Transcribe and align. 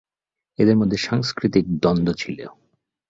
এদের 0.59 0.75
মধ্যে 0.77 0.97
সাংস্কৃতিক 0.97 1.65
দ্বন্দ্ব 1.81 2.09
ছিল। 2.13 2.39